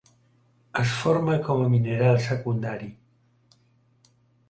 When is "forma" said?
1.01-1.37